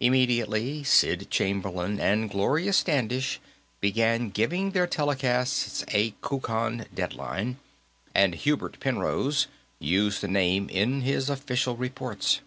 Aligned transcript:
Immediately, 0.00 0.82
Sid 0.82 1.30
Chamberlain 1.30 2.00
and 2.00 2.28
Gloria 2.28 2.72
Standish 2.72 3.38
began 3.80 4.30
giving 4.30 4.72
their 4.72 4.88
telecasts 4.88 5.84
a 5.94 6.10
Kukan 6.26 6.86
dateline, 6.92 7.58
and 8.16 8.34
Hubert 8.34 8.80
Penrose 8.80 9.46
used 9.78 10.22
the 10.22 10.26
name 10.26 10.68
in 10.70 11.02
his 11.02 11.30
official 11.30 11.76
reports. 11.76 12.40